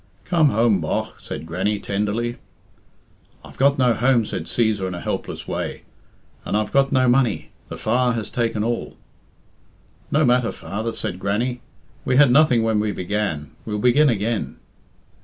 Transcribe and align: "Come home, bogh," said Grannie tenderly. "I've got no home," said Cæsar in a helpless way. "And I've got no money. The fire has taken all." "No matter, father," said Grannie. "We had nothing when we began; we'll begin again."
"Come 0.25 0.47
home, 0.49 0.81
bogh," 0.81 1.13
said 1.19 1.45
Grannie 1.45 1.77
tenderly. 1.77 2.37
"I've 3.45 3.59
got 3.59 3.77
no 3.77 3.93
home," 3.93 4.25
said 4.25 4.45
Cæsar 4.45 4.87
in 4.87 4.95
a 4.95 4.99
helpless 4.99 5.47
way. 5.47 5.83
"And 6.43 6.57
I've 6.57 6.71
got 6.71 6.91
no 6.91 7.07
money. 7.07 7.51
The 7.67 7.77
fire 7.77 8.13
has 8.13 8.31
taken 8.31 8.63
all." 8.63 8.97
"No 10.09 10.25
matter, 10.25 10.51
father," 10.51 10.93
said 10.93 11.19
Grannie. 11.19 11.61
"We 12.03 12.17
had 12.17 12.31
nothing 12.31 12.63
when 12.63 12.79
we 12.79 12.91
began; 12.91 13.51
we'll 13.63 13.77
begin 13.77 14.09
again." 14.09 14.55